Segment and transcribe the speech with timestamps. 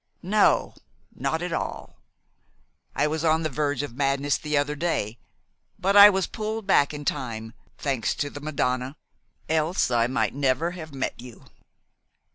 [0.23, 0.73] "No,
[1.13, 1.97] not at all.
[2.95, 5.19] I was on the verge of madness the other day;
[5.77, 8.95] but I was pulled back in time, thanks to the Madonna,
[9.47, 11.45] else I might never have met you."